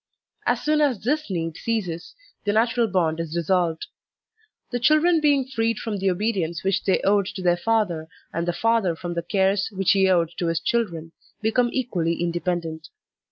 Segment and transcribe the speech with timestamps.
[0.47, 3.85] As soon as this need ceases, the natural bond is dissolved.
[4.71, 8.51] The children being freed from the obedience which they owed to their father, and the
[8.51, 11.11] father from the cares which he owed to his children,
[11.43, 12.87] become equally independent.